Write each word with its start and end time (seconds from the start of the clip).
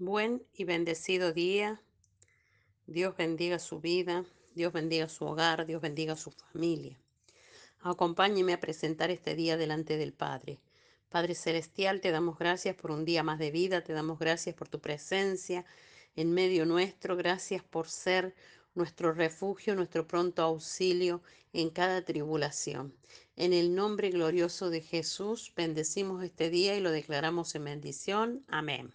Buen 0.00 0.46
y 0.54 0.62
bendecido 0.62 1.32
día. 1.32 1.82
Dios 2.86 3.16
bendiga 3.16 3.58
su 3.58 3.80
vida, 3.80 4.24
Dios 4.54 4.72
bendiga 4.72 5.08
su 5.08 5.24
hogar, 5.24 5.66
Dios 5.66 5.82
bendiga 5.82 6.14
su 6.14 6.30
familia. 6.30 6.96
Acompáñeme 7.80 8.52
a 8.52 8.60
presentar 8.60 9.10
este 9.10 9.34
día 9.34 9.56
delante 9.56 9.96
del 9.96 10.12
Padre. 10.12 10.60
Padre 11.08 11.34
Celestial, 11.34 12.00
te 12.00 12.12
damos 12.12 12.38
gracias 12.38 12.76
por 12.76 12.92
un 12.92 13.04
día 13.04 13.24
más 13.24 13.40
de 13.40 13.50
vida, 13.50 13.82
te 13.82 13.92
damos 13.92 14.20
gracias 14.20 14.54
por 14.54 14.68
tu 14.68 14.78
presencia 14.78 15.64
en 16.14 16.32
medio 16.32 16.64
nuestro, 16.64 17.16
gracias 17.16 17.64
por 17.64 17.88
ser 17.88 18.36
nuestro 18.76 19.10
refugio, 19.12 19.74
nuestro 19.74 20.06
pronto 20.06 20.42
auxilio 20.42 21.22
en 21.52 21.70
cada 21.70 22.04
tribulación. 22.04 22.94
En 23.34 23.52
el 23.52 23.74
nombre 23.74 24.10
glorioso 24.10 24.70
de 24.70 24.80
Jesús, 24.80 25.52
bendecimos 25.56 26.22
este 26.22 26.50
día 26.50 26.76
y 26.76 26.80
lo 26.80 26.92
declaramos 26.92 27.56
en 27.56 27.64
bendición. 27.64 28.44
Amén. 28.46 28.94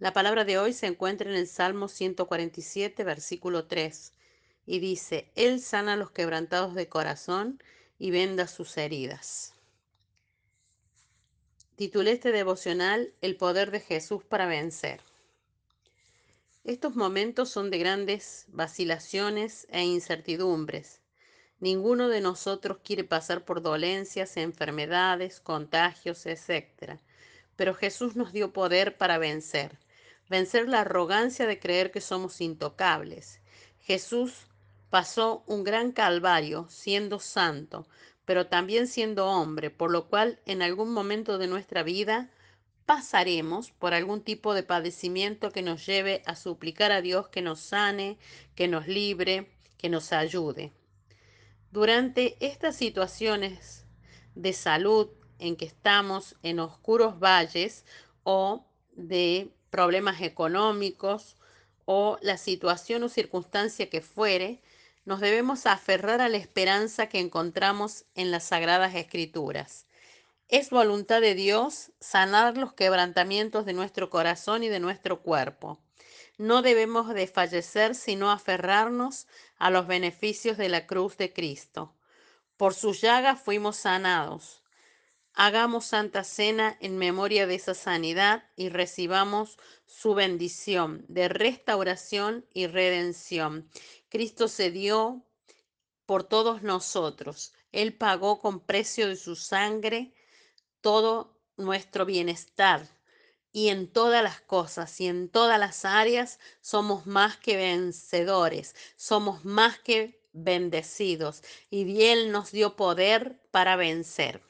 La 0.00 0.12
palabra 0.12 0.44
de 0.44 0.58
hoy 0.58 0.72
se 0.74 0.86
encuentra 0.86 1.28
en 1.28 1.34
el 1.34 1.48
Salmo 1.48 1.88
147, 1.88 3.02
versículo 3.02 3.66
3, 3.66 4.12
y 4.64 4.78
dice, 4.78 5.32
Él 5.34 5.60
sana 5.60 5.94
a 5.94 5.96
los 5.96 6.12
quebrantados 6.12 6.76
de 6.76 6.88
corazón 6.88 7.60
y 7.98 8.12
venda 8.12 8.46
sus 8.46 8.76
heridas. 8.76 9.54
Titulé 11.74 12.12
este 12.12 12.30
devocional 12.30 13.12
El 13.20 13.36
poder 13.36 13.72
de 13.72 13.80
Jesús 13.80 14.22
para 14.22 14.46
vencer. 14.46 15.00
Estos 16.62 16.94
momentos 16.94 17.48
son 17.48 17.68
de 17.68 17.78
grandes 17.78 18.44
vacilaciones 18.50 19.66
e 19.70 19.82
incertidumbres. 19.82 21.00
Ninguno 21.58 22.08
de 22.08 22.20
nosotros 22.20 22.78
quiere 22.84 23.02
pasar 23.02 23.44
por 23.44 23.62
dolencias, 23.62 24.36
enfermedades, 24.36 25.40
contagios, 25.40 26.24
etc. 26.26 27.00
Pero 27.56 27.74
Jesús 27.74 28.14
nos 28.14 28.32
dio 28.32 28.52
poder 28.52 28.96
para 28.96 29.18
vencer 29.18 29.76
vencer 30.28 30.68
la 30.68 30.80
arrogancia 30.80 31.46
de 31.46 31.58
creer 31.58 31.90
que 31.90 32.00
somos 32.00 32.40
intocables. 32.40 33.40
Jesús 33.80 34.46
pasó 34.90 35.42
un 35.46 35.64
gran 35.64 35.92
calvario 35.92 36.66
siendo 36.68 37.18
santo, 37.20 37.86
pero 38.24 38.46
también 38.46 38.86
siendo 38.86 39.26
hombre, 39.26 39.70
por 39.70 39.90
lo 39.90 40.08
cual 40.08 40.40
en 40.44 40.62
algún 40.62 40.92
momento 40.92 41.38
de 41.38 41.46
nuestra 41.46 41.82
vida 41.82 42.30
pasaremos 42.84 43.70
por 43.70 43.92
algún 43.92 44.22
tipo 44.22 44.54
de 44.54 44.62
padecimiento 44.62 45.50
que 45.50 45.62
nos 45.62 45.84
lleve 45.84 46.22
a 46.26 46.36
suplicar 46.36 46.90
a 46.90 47.02
Dios 47.02 47.28
que 47.28 47.42
nos 47.42 47.60
sane, 47.60 48.18
que 48.54 48.68
nos 48.68 48.88
libre, 48.88 49.50
que 49.76 49.88
nos 49.88 50.12
ayude. 50.12 50.72
Durante 51.70 52.36
estas 52.40 52.76
situaciones 52.76 53.84
de 54.34 54.54
salud 54.54 55.08
en 55.38 55.56
que 55.56 55.66
estamos 55.66 56.36
en 56.42 56.60
oscuros 56.60 57.18
valles 57.18 57.84
o 58.24 58.66
de 58.92 59.52
problemas 59.70 60.20
económicos 60.20 61.36
o 61.84 62.18
la 62.20 62.36
situación 62.36 63.02
o 63.02 63.08
circunstancia 63.08 63.88
que 63.88 64.00
fuere, 64.00 64.60
nos 65.04 65.20
debemos 65.20 65.66
aferrar 65.66 66.20
a 66.20 66.28
la 66.28 66.36
esperanza 66.36 67.08
que 67.08 67.18
encontramos 67.18 68.04
en 68.14 68.30
las 68.30 68.44
sagradas 68.44 68.94
escrituras. 68.94 69.86
Es 70.48 70.70
voluntad 70.70 71.20
de 71.20 71.34
Dios 71.34 71.92
sanar 72.00 72.56
los 72.56 72.72
quebrantamientos 72.72 73.64
de 73.64 73.72
nuestro 73.72 74.10
corazón 74.10 74.62
y 74.62 74.68
de 74.68 74.80
nuestro 74.80 75.22
cuerpo. 75.22 75.78
No 76.38 76.62
debemos 76.62 77.12
desfallecer 77.12 77.94
sino 77.94 78.30
aferrarnos 78.30 79.26
a 79.58 79.70
los 79.70 79.86
beneficios 79.86 80.56
de 80.56 80.68
la 80.68 80.86
cruz 80.86 81.16
de 81.16 81.32
Cristo. 81.32 81.94
Por 82.56 82.74
sus 82.74 83.00
llagas 83.00 83.40
fuimos 83.40 83.76
sanados. 83.76 84.62
Hagamos 85.40 85.84
Santa 85.84 86.24
Cena 86.24 86.76
en 86.80 86.98
memoria 86.98 87.46
de 87.46 87.54
esa 87.54 87.72
sanidad 87.72 88.42
y 88.56 88.70
recibamos 88.70 89.56
su 89.86 90.14
bendición 90.14 91.04
de 91.06 91.28
restauración 91.28 92.44
y 92.52 92.66
redención. 92.66 93.70
Cristo 94.08 94.48
se 94.48 94.72
dio 94.72 95.24
por 96.06 96.24
todos 96.24 96.64
nosotros. 96.64 97.52
Él 97.70 97.94
pagó 97.94 98.40
con 98.40 98.58
precio 98.58 99.06
de 99.06 99.14
su 99.14 99.36
sangre 99.36 100.12
todo 100.80 101.38
nuestro 101.56 102.04
bienestar. 102.04 102.88
Y 103.52 103.68
en 103.68 103.92
todas 103.92 104.24
las 104.24 104.40
cosas 104.40 105.00
y 105.00 105.06
en 105.06 105.28
todas 105.28 105.60
las 105.60 105.84
áreas 105.84 106.40
somos 106.60 107.06
más 107.06 107.36
que 107.36 107.56
vencedores, 107.56 108.74
somos 108.96 109.44
más 109.44 109.78
que 109.78 110.20
bendecidos. 110.32 111.44
Y 111.70 112.06
Él 112.06 112.32
nos 112.32 112.50
dio 112.50 112.74
poder 112.74 113.40
para 113.52 113.76
vencer. 113.76 114.47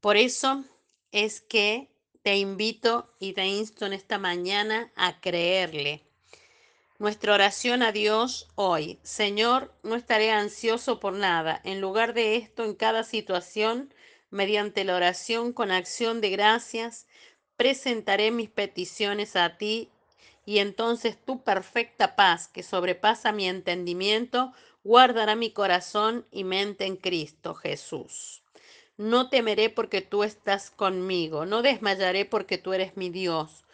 Por 0.00 0.16
eso 0.16 0.64
es 1.12 1.42
que 1.42 1.90
te 2.22 2.36
invito 2.36 3.14
y 3.18 3.34
te 3.34 3.46
insto 3.46 3.84
en 3.84 3.92
esta 3.92 4.18
mañana 4.18 4.90
a 4.96 5.20
creerle. 5.20 6.02
Nuestra 6.98 7.34
oración 7.34 7.82
a 7.82 7.92
Dios 7.92 8.48
hoy. 8.54 8.98
Señor, 9.02 9.74
no 9.82 9.96
estaré 9.96 10.30
ansioso 10.30 11.00
por 11.00 11.12
nada. 11.12 11.60
En 11.64 11.80
lugar 11.82 12.14
de 12.14 12.36
esto, 12.36 12.64
en 12.64 12.74
cada 12.74 13.04
situación, 13.04 13.92
mediante 14.30 14.84
la 14.84 14.96
oración 14.96 15.52
con 15.52 15.70
acción 15.70 16.20
de 16.22 16.30
gracias, 16.30 17.06
presentaré 17.56 18.30
mis 18.30 18.48
peticiones 18.48 19.36
a 19.36 19.58
ti 19.58 19.90
y 20.46 20.60
entonces 20.60 21.18
tu 21.22 21.42
perfecta 21.42 22.16
paz, 22.16 22.48
que 22.48 22.62
sobrepasa 22.62 23.32
mi 23.32 23.46
entendimiento, 23.46 24.52
guardará 24.82 25.36
mi 25.36 25.50
corazón 25.50 26.26
y 26.30 26.44
mente 26.44 26.86
en 26.86 26.96
Cristo 26.96 27.54
Jesús. 27.54 28.39
No 29.00 29.30
temeré 29.30 29.70
porque 29.70 30.02
tú 30.02 30.24
estás 30.24 30.70
conmigo, 30.70 31.46
no 31.46 31.62
desmayaré 31.62 32.26
porque 32.26 32.58
tú 32.58 32.74
eres 32.74 32.98
mi 32.98 33.08
Dios. 33.08 33.64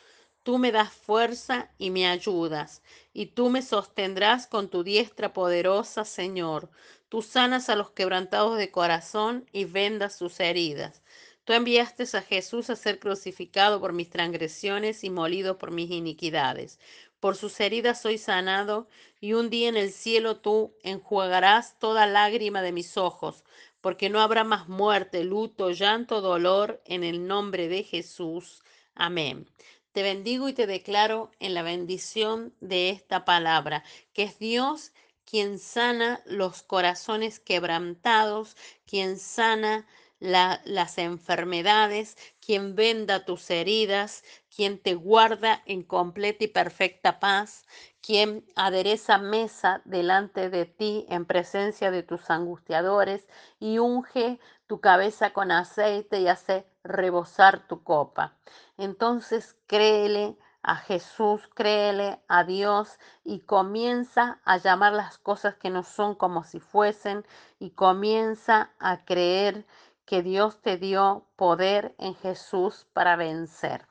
Tú 0.45 0.57
me 0.57 0.71
das 0.71 0.93
fuerza 0.93 1.69
y 1.79 1.91
me 1.91 2.07
ayudas, 2.07 2.81
y 3.13 3.27
tú 3.27 3.51
me 3.51 3.61
sostendrás 3.61 4.47
con 4.47 4.69
tu 4.69 4.85
diestra 4.85 5.33
poderosa, 5.33 6.05
Señor. 6.05 6.71
Tú 7.09 7.23
sanas 7.23 7.69
a 7.69 7.75
los 7.75 7.91
quebrantados 7.91 8.57
de 8.57 8.71
corazón 8.71 9.51
y 9.51 9.65
vendas 9.65 10.15
sus 10.15 10.39
heridas. 10.39 11.03
Tú 11.43 11.55
enviaste 11.55 12.05
a 12.17 12.23
Jesús 12.23 12.71
a 12.71 12.77
ser 12.77 13.01
crucificado 13.01 13.81
por 13.81 13.93
mis 13.93 14.11
transgresiones 14.11 15.03
y 15.03 15.11
molido 15.11 15.59
por 15.59 15.73
mis 15.73 15.91
iniquidades. 15.91 16.79
Por 17.19 17.35
sus 17.35 17.59
heridas 17.59 18.01
soy 18.01 18.19
sanado, 18.19 18.87
y 19.21 19.33
un 19.33 19.51
día 19.51 19.69
en 19.69 19.77
el 19.77 19.91
cielo 19.91 20.37
tú 20.37 20.77
enjuagarás 20.85 21.81
toda 21.81 22.07
lágrima 22.07 22.63
de 22.63 22.71
mis 22.71 22.97
ojos 22.97 23.43
porque 23.87 24.11
no 24.11 24.21
habrá 24.21 24.43
más 24.43 24.69
muerte, 24.69 25.23
luto, 25.23 25.71
llanto, 25.71 26.21
dolor, 26.21 26.83
en 26.87 27.05
el 27.05 27.29
nombre 27.29 27.69
de 27.69 27.85
Jesús. 27.85 28.65
Amén. 28.97 29.49
Te 29.93 30.03
bendigo 30.03 30.49
y 30.49 30.55
te 30.55 30.67
declaro 30.67 31.31
en 31.39 31.55
la 31.55 31.63
bendición 31.63 32.53
de 32.59 32.91
esta 32.91 33.25
palabra, 33.25 33.85
que 34.13 34.25
es 34.25 34.41
Dios 34.41 34.91
quien 35.25 35.61
sana 35.61 36.21
los 36.27 36.65
corazones 36.65 37.39
quebrantados, 37.39 38.57
quien 38.87 39.21
sana 39.21 39.87
las 40.21 40.99
enfermedades, 40.99 42.17
quien 42.41 42.75
venda 42.75 43.25
tus 43.25 43.51
heridas, 43.51 44.25
quien 44.55 44.79
te 44.79 44.95
guarda 44.95 45.63
en 45.67 45.83
completa 45.83 46.45
y 46.45 46.49
perfecta 46.49 47.21
paz, 47.21 47.67
quien 48.01 48.45
adereza 48.55 49.19
mesa 49.19 49.83
delante 49.85 50.49
de 50.49 50.65
ti 50.65 51.07
en 51.09 51.27
presencia 51.27 51.91
de 51.91 52.03
tus 52.03 52.31
angustiadores 52.31 53.27
y 53.59 53.79
unge 53.79 54.39
tu 54.67 54.81
cabeza 54.81 55.33
con 55.33 55.51
aceite 55.51 56.21
y 56.21 56.29
hace 56.29 56.67
rebosar 56.85 57.67
tu 57.67 57.83
copa. 57.83 58.37
Entonces 58.79 59.57
créele 59.67 60.37
a 60.63 60.77
Jesús, 60.77 61.49
créele 61.55 62.21
a 62.27 62.43
Dios 62.43 62.99
y 63.25 63.41
comienza 63.41 64.41
a 64.45 64.57
llamar 64.57 64.93
las 64.93 65.17
cosas 65.17 65.55
que 65.55 65.71
no 65.71 65.85
son 65.85 66.17
como 66.17 66.43
si 66.43 66.59
fuesen 66.59 67.25
y 67.61 67.71
comienza 67.71 68.73
a 68.81 69.05
creer 69.05 69.65
que 70.07 70.23
Dios 70.23 70.63
te 70.63 70.79
dio 70.79 71.27
poder 71.37 71.95
en 71.99 72.15
Jesús 72.15 72.87
para 72.93 73.17
vencer. 73.17 73.87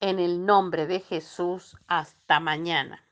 En 0.00 0.18
el 0.18 0.44
nombre 0.44 0.86
de 0.86 1.00
Jesús, 1.00 1.76
hasta 1.86 2.40
mañana. 2.40 3.05